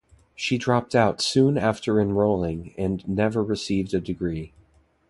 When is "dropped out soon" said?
0.57-1.59